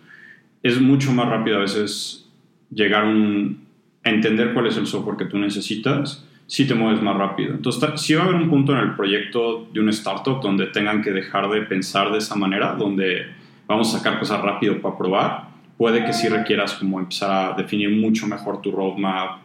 [0.63, 2.27] es mucho más rápido a veces
[2.71, 3.65] llegar a, un,
[4.09, 7.53] entender cuál es el software que tú necesitas si te mueves más rápido.
[7.53, 11.01] Entonces, si va a haber un punto en el proyecto de una startup donde tengan
[11.01, 13.27] que dejar de pensar de esa manera, donde
[13.67, 17.91] vamos a sacar cosas rápido para probar, puede que sí requieras como empezar a definir
[17.91, 19.41] mucho mejor tu roadmap,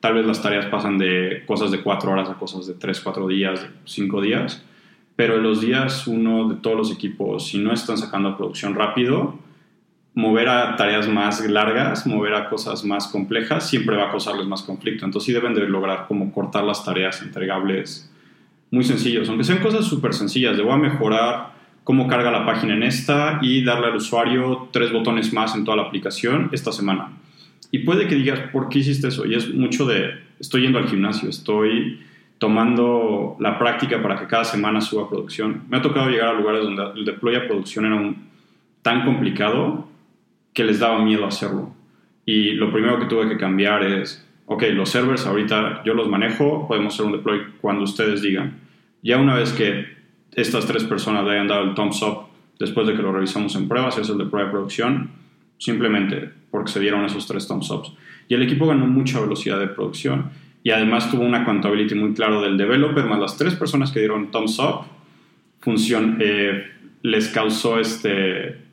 [0.00, 3.26] Tal vez las tareas pasan de cosas de cuatro horas a cosas de tres, cuatro
[3.26, 4.64] días, cinco días,
[5.16, 9.38] pero en los días uno de todos los equipos, si no están sacando producción rápido,
[10.16, 14.62] mover a tareas más largas, mover a cosas más complejas, siempre va a causarles más
[14.62, 15.04] conflicto.
[15.04, 18.12] Entonces sí deben de lograr como cortar las tareas entregables
[18.72, 21.52] muy sencillos, aunque sean cosas súper sencillas, de voy a mejorar
[21.84, 25.76] cómo carga la página en esta y darle al usuario tres botones más en toda
[25.76, 27.12] la aplicación esta semana
[27.70, 29.26] y puede que digas, ¿por qué hiciste eso?
[29.26, 32.00] Y es mucho de, estoy yendo al gimnasio, estoy
[32.38, 35.64] tomando la práctica para que cada semana suba producción.
[35.68, 38.14] Me ha tocado llegar a lugares donde el deploy a producción era
[38.82, 39.88] tan complicado
[40.56, 41.74] que les daba miedo hacerlo.
[42.24, 46.66] Y lo primero que tuve que cambiar es, ok, los servers ahorita yo los manejo,
[46.66, 48.58] podemos hacer un deploy cuando ustedes digan.
[49.02, 49.84] Ya una vez que
[50.32, 53.68] estas tres personas le hayan dado el thumbs up después de que lo revisamos en
[53.68, 55.10] pruebas, es el deploy a producción,
[55.58, 57.92] simplemente porque se dieron esos tres thumbs ups.
[58.26, 60.30] Y el equipo ganó mucha velocidad de producción
[60.62, 64.30] y además tuvo una accountability muy claro del developer, más las tres personas que dieron
[64.30, 64.86] thumbs up,
[65.60, 66.64] función, eh,
[67.02, 68.65] les causó este,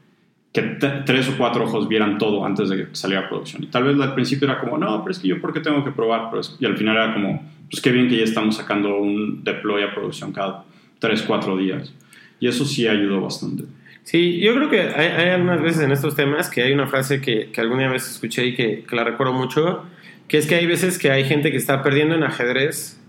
[0.54, 0.62] que
[1.06, 3.64] tres o cuatro ojos vieran todo antes de que saliera a producción.
[3.64, 5.84] Y tal vez al principio era como, no, pero es que yo, ¿por qué tengo
[5.84, 6.30] que probar?
[6.60, 9.94] y al final era como, pues qué bien que ya estamos sacando un deploy a
[9.94, 10.64] producción cada
[11.00, 11.92] tres, cuatro días.
[12.40, 13.64] Y eso sí ayudó bastante.
[14.04, 17.50] Sí, yo creo que hay, algunas veces en estos temas que hay una frase que,
[17.52, 19.84] que alguna vez escuché y que, que, la recuerdo mucho,
[20.28, 23.00] que es que hay veces que hay gente que está perdiendo en ajedrez,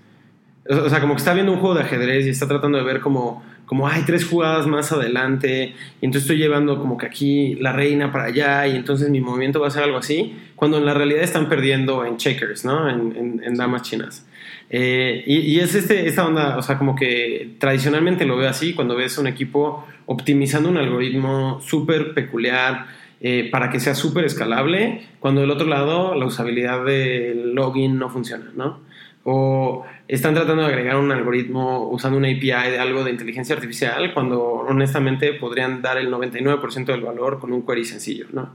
[0.70, 3.00] o sea, como que está viendo un juego de ajedrez y está tratando de ver
[3.00, 7.72] como, como hay tres jugadas más adelante, y entonces estoy llevando como que aquí la
[7.72, 10.94] reina para allá, y entonces mi movimiento va a ser algo así, cuando en la
[10.94, 12.88] realidad están perdiendo en checkers, ¿no?
[12.88, 14.26] En, en, en damas chinas.
[14.70, 18.74] Eh, y, y, es este, esta onda, o sea, como que tradicionalmente lo veo así,
[18.74, 22.86] cuando ves un equipo optimizando un algoritmo súper peculiar
[23.20, 28.10] eh, para que sea súper escalable, cuando del otro lado la usabilidad del login no
[28.10, 28.80] funciona, ¿no?
[29.24, 34.12] O están tratando de agregar un algoritmo usando una API de algo de inteligencia artificial,
[34.12, 38.54] cuando honestamente podrían dar el 99% del valor con un query sencillo, ¿no?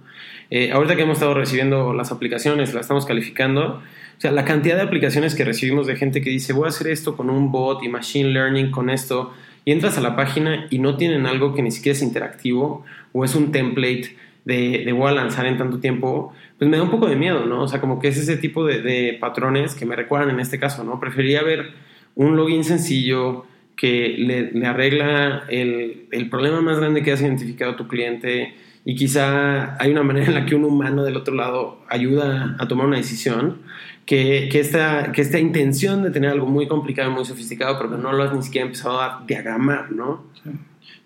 [0.51, 3.81] Eh, ahorita que hemos estado recibiendo las aplicaciones, las estamos calificando,
[4.17, 6.87] o sea, la cantidad de aplicaciones que recibimos de gente que dice, voy a hacer
[6.87, 9.33] esto con un bot y machine learning con esto,
[9.65, 13.25] y entras a la página y no tienen algo que ni siquiera es interactivo o
[13.25, 14.15] es un template
[14.49, 17.45] de, de voy a lanzar en tanto tiempo, pues me da un poco de miedo,
[17.45, 17.61] ¿no?
[17.61, 20.83] O sea, como que es ese tipo de, patrones que me recuerdan en este caso,
[20.83, 20.99] ¿no?
[20.99, 21.71] Preferiría ver
[22.15, 27.87] un login sencillo que le, arregla el, el, problema más grande que has identificado tu
[27.87, 32.57] cliente y quizá hay una manera en la que un humano del otro lado ayuda
[32.59, 33.59] a tomar una decisión
[34.05, 37.91] que, que, esta, que esta intención de tener algo muy complicado y muy sofisticado, pero
[37.91, 40.23] que no lo has ni siquiera empezado a diagramar, ¿no?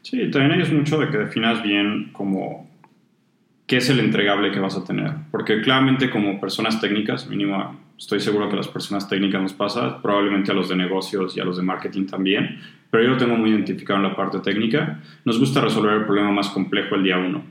[0.01, 2.73] Sí, también es mucho de que definas bien como
[3.74, 5.12] qué es el entregable que vas a tener.
[5.32, 10.00] Porque claramente como personas técnicas, mínimo estoy seguro que a las personas técnicas nos pasa,
[10.00, 12.60] probablemente a los de negocios y a los de marketing también,
[12.92, 16.32] pero yo lo tengo muy identificado en la parte técnica, nos gusta resolver el problema
[16.32, 17.42] más complejo el día uno.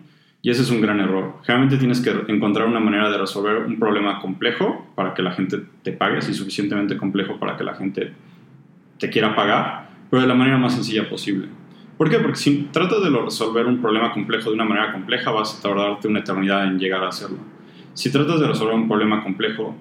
[0.43, 1.39] Y ese es un gran error.
[1.43, 5.61] Generalmente tienes que encontrar una manera de resolver un problema complejo para que la gente
[5.83, 8.13] te pague, si suficientemente complejo para que la gente
[8.97, 11.49] te quiera pagar, pero de la manera más sencilla posible.
[12.03, 12.19] ¿Por qué?
[12.19, 16.09] Porque si tratas de resolver un problema complejo de una manera compleja, vas a tardarte
[16.09, 17.38] una eternidad en llegar a hacerlo.
[17.95, 19.77] Si tratas de resolver un problema complejo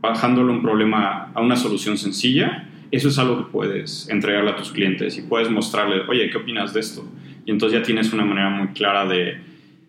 [0.00, 4.70] bajándolo un problema a una solución sencilla, eso es algo que puedes entregarle a tus
[4.70, 7.04] clientes y puedes mostrarles, oye, ¿qué opinas de esto?
[7.44, 9.40] Y entonces ya tienes una manera muy clara de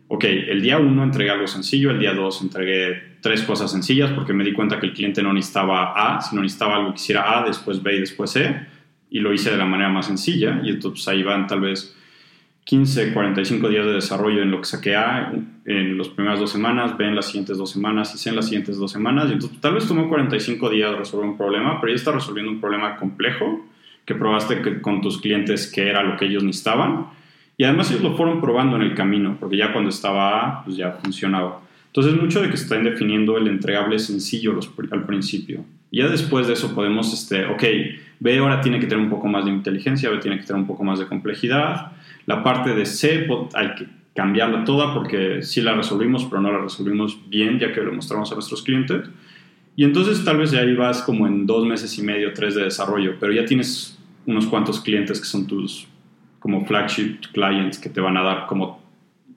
[0.07, 4.33] ok, el día 1 entregué algo sencillo, el día 2 entregué tres cosas sencillas porque
[4.33, 7.45] me di cuenta que el cliente no necesitaba A, sino necesitaba algo que hiciera A,
[7.45, 8.73] después B y después C,
[9.15, 11.95] y lo hice de la manera más sencilla, y entonces ahí van tal vez
[12.65, 15.31] 15, 45 días de desarrollo en lo que saqué A
[15.63, 18.47] en las primeras dos semanas, B en las siguientes dos semanas y C en las
[18.47, 19.29] siguientes dos semanas.
[19.29, 22.59] Y entonces tal vez tomó 45 días resolver un problema, pero ya está resolviendo un
[22.59, 23.65] problema complejo
[24.03, 27.05] que probaste que, con tus clientes que era lo que ellos necesitaban.
[27.55, 30.75] Y además ellos lo fueron probando en el camino, porque ya cuando estaba A, pues
[30.75, 31.61] ya funcionaba.
[31.87, 35.63] Entonces mucho de que se están definiendo el entregable sencillo los, al principio.
[35.89, 37.63] Y ya después de eso podemos, este, ok,
[38.19, 40.67] B ahora tiene que tener un poco más de inteligencia, B tiene que tener un
[40.67, 41.91] poco más de complejidad
[42.25, 46.59] la parte de C hay que cambiarla toda porque sí la resolvimos, pero no la
[46.59, 49.07] resolvimos bien ya que lo mostramos a nuestros clientes.
[49.75, 52.63] Y entonces tal vez ya ahí vas como en dos meses y medio, tres de
[52.63, 55.87] desarrollo, pero ya tienes unos cuantos clientes que son tus
[56.39, 58.81] como flagship clients que te van a dar como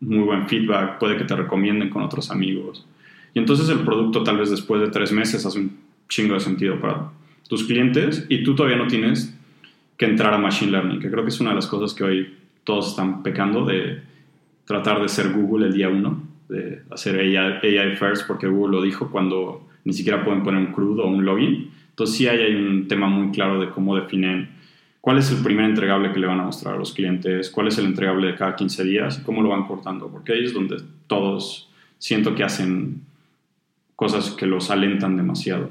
[0.00, 2.86] muy buen feedback, puede que te recomienden con otros amigos.
[3.34, 5.76] Y entonces el producto tal vez después de tres meses hace un
[6.08, 7.10] chingo de sentido para
[7.48, 9.36] tus clientes y tú todavía no tienes
[9.96, 12.34] que entrar a Machine Learning, que creo que es una de las cosas que hoy
[12.62, 14.00] todos están pecando de
[14.64, 19.10] tratar de ser Google el día uno, de hacer AI, first, porque Google lo dijo
[19.10, 21.70] cuando ni siquiera pueden poner un CRUD o un login.
[21.88, 24.50] Entonces sí hay, un tema muy claro de cómo definen
[25.00, 27.78] cuál es el primer entregable que le van a mostrar a los clientes, cuál es
[27.78, 30.76] el entregable de cada 15 días y cómo lo van cortando, porque ahí es donde
[31.06, 33.02] todos siento que hacen
[33.96, 35.70] cosas que los alentan demasiado.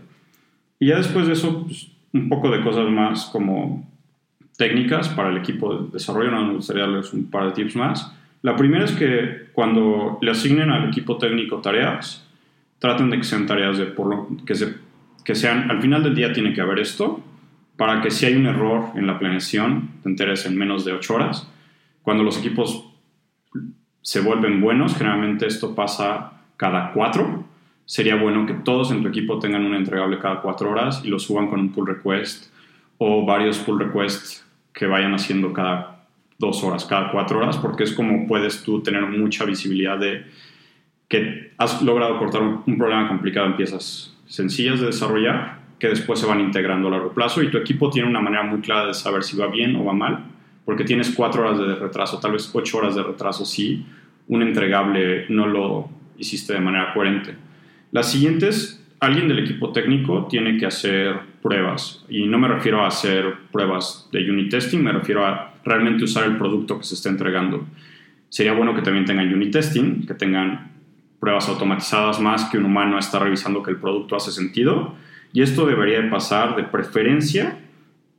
[0.79, 3.87] Y ya después de eso, pues, un poco de cosas más como
[4.57, 8.13] técnicas para el equipo de desarrollo, no me gustaría darles un par de tips más.
[8.41, 12.27] La primera es que cuando le asignen al equipo técnico tareas,
[12.79, 14.75] traten de que sean tareas de por lo, que, se,
[15.23, 17.23] que sean, al final del día tiene que haber esto,
[17.75, 21.13] para que si hay un error en la planeación, te enteres en menos de 8
[21.13, 21.47] horas.
[22.01, 22.85] Cuando los equipos
[24.01, 27.43] se vuelven buenos, generalmente esto pasa cada 4.
[27.87, 31.17] Sería bueno que todos en tu equipo tengan un entregable cada 4 horas y lo
[31.17, 32.53] suban con un pull request
[32.99, 35.97] o varios pull requests que vayan haciendo cada
[36.37, 40.25] dos horas, cada cuatro horas, porque es como puedes tú tener mucha visibilidad de
[41.07, 46.25] que has logrado cortar un, problema complicado en piezas sencillas de desarrollar que después se
[46.25, 49.23] van integrando a largo plazo y tu equipo tiene una manera muy clara de saber
[49.23, 50.25] si va bien o va mal,
[50.65, 53.85] porque tienes cuatro horas de retraso, tal vez ocho horas de retraso si
[54.27, 57.35] un entregable no lo hiciste de manera coherente.
[57.97, 62.05] Las siguientes, alguien del equipo técnico tiene que hacer pruebas.
[62.07, 66.25] Y no me refiero a hacer pruebas de unit testing, me refiero a realmente usar
[66.25, 67.65] el producto que se está entregando.
[68.29, 70.73] Sería bueno que también tengan unit testing, que tengan
[71.19, 74.93] pruebas automatizadas más que un humano está revisando que el producto hace sentido.
[75.33, 77.57] Y esto debería de pasar de preferencia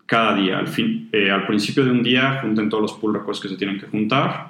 [0.06, 0.58] cada día.
[0.58, 3.56] Al, fin, eh, al principio de un día junten todos los pull requests que se
[3.56, 4.48] tienen que juntar,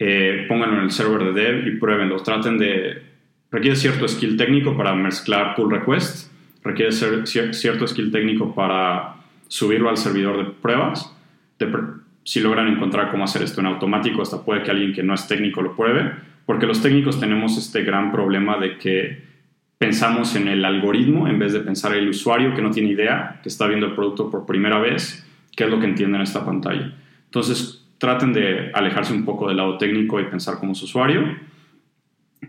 [0.00, 2.16] eh, pónganlo en el server de dev y pruébenlo.
[2.16, 3.07] Traten de...
[3.50, 6.30] Requiere cierto skill técnico para mezclar pull requests
[6.68, 9.16] requiere cierto skill técnico para
[9.48, 11.14] subirlo al servidor de pruebas.
[12.24, 15.26] si logran encontrar cómo hacer esto en automático, hasta puede que alguien que no es
[15.26, 16.12] técnico lo pruebe,
[16.44, 19.26] porque los técnicos tenemos este gran problema de que
[19.78, 23.40] pensamos en el algoritmo en vez de pensar en el usuario que no tiene idea,
[23.42, 26.44] que está viendo el producto por primera vez, qué es lo que entiende en esta
[26.44, 26.92] pantalla.
[27.24, 31.34] Entonces, traten de alejarse un poco del lado técnico y pensar como su usuario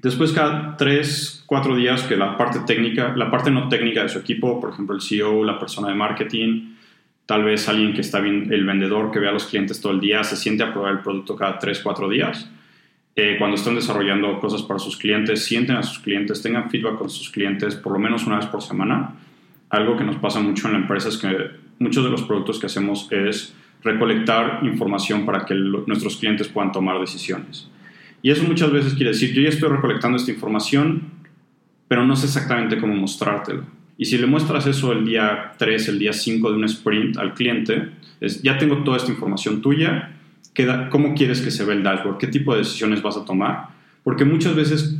[0.01, 4.19] Después, cada tres, cuatro días, que la parte técnica, la parte no técnica de su
[4.19, 6.75] equipo, por ejemplo, el CEO, la persona de marketing,
[7.25, 9.99] tal vez alguien que está bien, el vendedor que ve a los clientes todo el
[9.99, 12.49] día, se siente a probar el producto cada tres, cuatro días.
[13.15, 17.09] Eh, cuando están desarrollando cosas para sus clientes, sienten a sus clientes, tengan feedback con
[17.09, 19.15] sus clientes por lo menos una vez por semana.
[19.69, 22.67] Algo que nos pasa mucho en la empresa es que muchos de los productos que
[22.67, 27.69] hacemos es recolectar información para que nuestros clientes puedan tomar decisiones.
[28.21, 31.03] Y eso muchas veces quiere decir, yo ya estoy recolectando esta información,
[31.87, 33.63] pero no sé exactamente cómo mostrártelo.
[33.97, 37.33] Y si le muestras eso el día 3, el día 5 de un sprint al
[37.33, 37.89] cliente,
[38.21, 40.15] es, ya tengo toda esta información tuya,
[40.89, 42.17] ¿cómo quieres que se vea el dashboard?
[42.17, 43.69] ¿Qué tipo de decisiones vas a tomar?
[44.03, 44.95] Porque muchas veces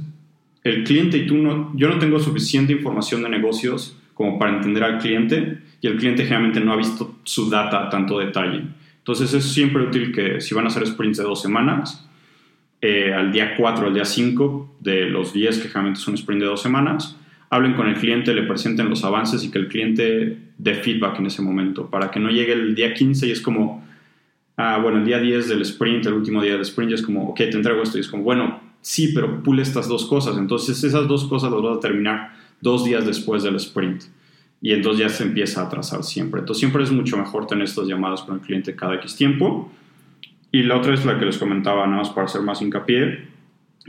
[0.63, 4.83] el cliente y tú no, yo no tengo suficiente información de negocios como para entender
[4.83, 8.63] al cliente y el cliente generalmente no ha visto su data a tanto detalle.
[8.97, 12.08] Entonces es siempre útil que si van a hacer sprints de dos semanas,
[12.81, 16.41] eh, al día 4, al día 5 de los 10, que generalmente es un sprint
[16.41, 17.17] de dos semanas,
[17.49, 21.25] hablen con el cliente, le presenten los avances y que el cliente dé feedback en
[21.25, 23.85] ese momento, para que no llegue el día 15 y es como,
[24.55, 27.29] ah, bueno, el día 10 del sprint, el último día del sprint, y es como,
[27.29, 30.81] ok, te entrego esto, y es como, bueno, sí, pero pule estas dos cosas, entonces
[30.83, 34.03] esas dos cosas las vas a terminar dos días después del sprint.
[34.61, 36.41] Y entonces ya se empieza a atrasar siempre.
[36.41, 39.71] Entonces siempre es mucho mejor tener estas llamadas con el cliente cada X tiempo
[40.51, 43.27] y la otra es la que les comentaba, nada más para hacer más hincapié.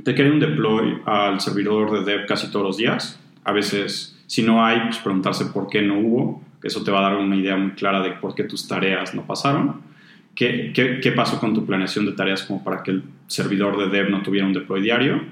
[0.04, 3.20] te quiere un deploy al servidor de dev casi todos los días.
[3.44, 7.10] A veces, si no hay, pues preguntarse por qué no hubo, eso te va a
[7.10, 9.80] dar una idea muy clara de por qué tus tareas no pasaron.
[10.34, 13.88] ¿Qué, qué, qué pasó con tu planeación de tareas como para que el servidor de
[13.88, 15.22] dev no tuviera un deploy diario?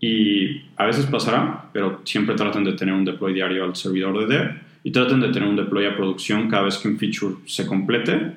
[0.00, 4.36] Y a veces pasará, pero siempre traten de tener un deploy diario al servidor de
[4.36, 7.66] dev y traten de tener un deploy a producción cada vez que un feature se
[7.66, 8.32] complete.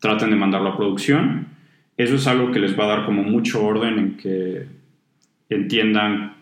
[0.00, 1.48] Traten de mandarlo a producción.
[1.96, 4.66] Eso es algo que les va a dar como mucho orden en que
[5.48, 6.34] entiendan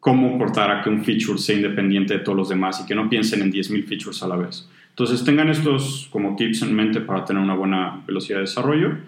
[0.00, 3.08] cómo cortar a que un feature sea independiente de todos los demás y que no
[3.08, 4.68] piensen en 10.000 features a la vez.
[4.90, 8.98] Entonces tengan estos como tips en mente para tener una buena velocidad de desarrollo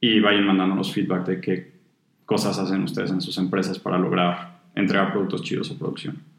[0.00, 1.72] y vayan mandándonos feedback de qué
[2.26, 6.31] cosas hacen ustedes en sus empresas para lograr entregar productos chidos a producción.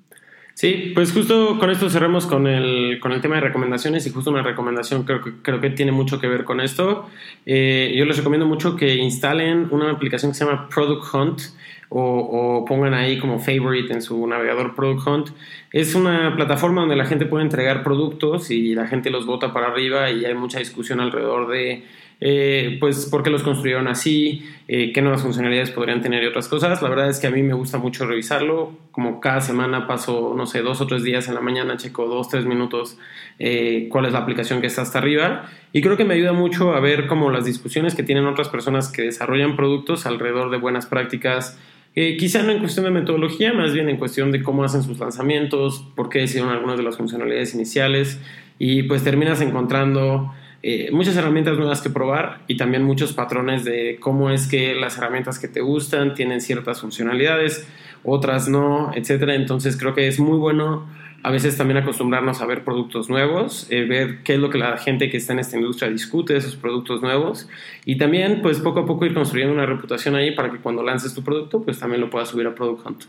[0.53, 4.29] Sí, pues justo con esto cerramos con el, con el tema de recomendaciones y justo
[4.29, 7.09] una recomendación creo que, creo que tiene mucho que ver con esto.
[7.45, 11.41] Eh, yo les recomiendo mucho que instalen una aplicación que se llama Product Hunt
[11.89, 15.29] o, o, pongan ahí como favorite en su navegador Product Hunt.
[15.71, 19.67] Es una plataforma donde la gente puede entregar productos y la gente los vota para
[19.67, 21.83] arriba y hay mucha discusión alrededor de
[22.25, 26.47] eh, pues por qué los construyeron así, eh, qué nuevas funcionalidades podrían tener y otras
[26.47, 26.81] cosas.
[26.81, 30.45] La verdad es que a mí me gusta mucho revisarlo, como cada semana paso, no
[30.45, 32.97] sé, dos o tres días en la mañana, checo dos, tres minutos
[33.39, 36.73] eh, cuál es la aplicación que está hasta arriba y creo que me ayuda mucho
[36.73, 40.85] a ver como las discusiones que tienen otras personas que desarrollan productos alrededor de buenas
[40.85, 41.59] prácticas.
[41.93, 45.85] quizá no en cuestión de metodología, más bien en cuestión de cómo hacen sus lanzamientos,
[45.93, 48.21] por qué decidieron algunas de las funcionalidades iniciales
[48.59, 50.31] y pues terminas encontrando
[50.65, 54.97] eh, muchas herramientas nuevas que probar y también muchos patrones de cómo es que las
[54.97, 57.67] herramientas que te gustan tienen ciertas funcionalidades,
[58.03, 59.35] otras no, etcétera.
[59.35, 60.87] Entonces creo que es muy bueno
[61.21, 64.77] a veces también acostumbrarnos a ver productos nuevos, eh, ver qué es lo que la
[64.77, 67.49] gente que está en esta industria discute de esos productos nuevos
[67.85, 71.13] y también pues poco a poco ir construyendo una reputación ahí para que cuando lances
[71.13, 73.03] tu producto pues también lo puedas subir a Product Hunt.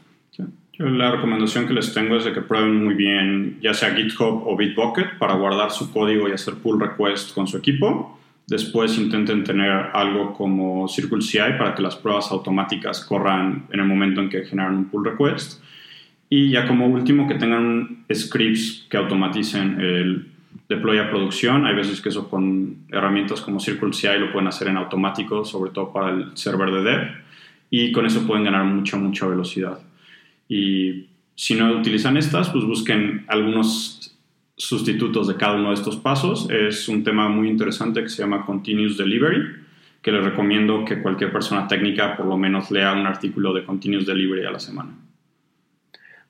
[0.78, 4.56] La recomendación que les tengo es de que prueben muy bien ya sea GitHub o
[4.56, 8.18] Bitbucket para guardar su código y hacer pull request con su equipo.
[8.46, 13.86] Después intenten tener algo como Circle CI para que las pruebas automáticas corran en el
[13.86, 15.62] momento en que generan un pull request.
[16.28, 20.26] Y ya como último que tengan scripts que automaticen el
[20.68, 21.66] deploy a producción.
[21.66, 25.70] Hay veces que eso con herramientas como Circle CI lo pueden hacer en automático, sobre
[25.70, 27.10] todo para el server de dev.
[27.70, 29.78] Y con eso pueden ganar mucha, mucha velocidad.
[30.49, 34.16] Y si no utilizan estas, pues busquen algunos
[34.57, 36.49] sustitutos de cada uno de estos pasos.
[36.51, 39.64] Es un tema muy interesante que se llama Continuous Delivery,
[40.01, 44.07] que les recomiendo que cualquier persona técnica por lo menos lea un artículo de Continuous
[44.07, 44.95] Delivery a la semana.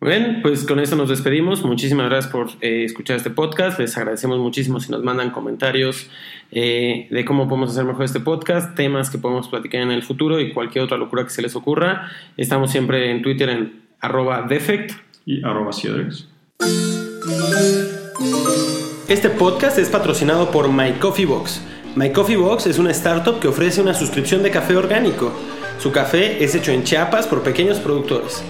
[0.01, 1.65] Muy bien, pues con esto nos despedimos.
[1.65, 3.79] Muchísimas gracias por eh, escuchar este podcast.
[3.79, 6.11] Les agradecemos muchísimo si nos mandan comentarios
[6.51, 10.41] eh, de cómo podemos hacer mejor este podcast, temas que podemos platicar en el futuro
[10.41, 12.11] y cualquier otra locura que se les ocurra.
[12.37, 14.93] Estamos siempre en Twitter en arroba defect
[15.25, 15.71] y arroba
[19.09, 21.61] Este podcast es patrocinado por My Coffee Box.
[21.97, 25.33] My Coffee Box es una startup que ofrece una suscripción de café orgánico.
[25.79, 28.43] Su café es hecho en Chiapas por pequeños productores.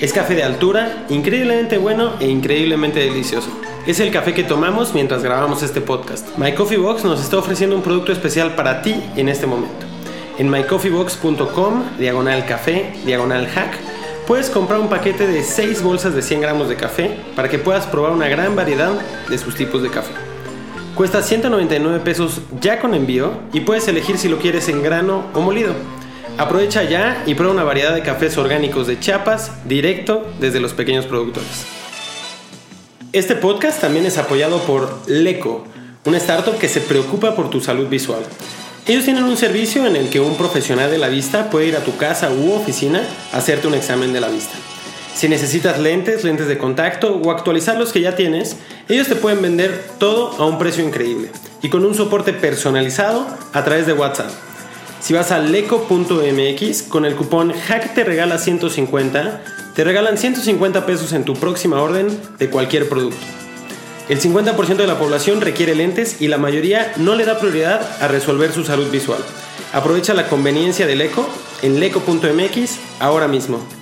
[0.00, 3.50] Es café de altura, increíblemente bueno e increíblemente delicioso.
[3.86, 6.36] Es el café que tomamos mientras grabamos este podcast.
[6.36, 9.86] My Coffee Box nos está ofreciendo un producto especial para ti en este momento.
[10.38, 13.78] En mycoffeebox.com, diagonal café, diagonal hack,
[14.26, 17.86] Puedes comprar un paquete de 6 bolsas de 100 gramos de café para que puedas
[17.86, 18.90] probar una gran variedad
[19.28, 20.12] de sus tipos de café.
[20.96, 25.40] Cuesta 199 pesos ya con envío y puedes elegir si lo quieres en grano o
[25.40, 25.74] molido.
[26.38, 31.06] Aprovecha ya y prueba una variedad de cafés orgánicos de Chiapas directo desde los pequeños
[31.06, 31.64] productores.
[33.12, 35.64] Este podcast también es apoyado por Leco,
[36.04, 38.24] una startup que se preocupa por tu salud visual.
[38.88, 41.82] Ellos tienen un servicio en el que un profesional de la vista puede ir a
[41.82, 44.54] tu casa u oficina a hacerte un examen de la vista.
[45.12, 48.56] Si necesitas lentes, lentes de contacto o actualizar los que ya tienes,
[48.88, 51.30] ellos te pueden vender todo a un precio increíble
[51.62, 54.30] y con un soporte personalizado a través de WhatsApp.
[55.00, 59.42] Si vas a leco.mx con el cupón HACK te regala 150,
[59.74, 62.06] te regalan 150 pesos en tu próxima orden
[62.38, 63.45] de cualquier producto.
[64.08, 68.06] El 50% de la población requiere lentes y la mayoría no le da prioridad a
[68.06, 69.18] resolver su salud visual.
[69.72, 71.28] Aprovecha la conveniencia del eco
[71.62, 73.75] en leco.mx ahora mismo.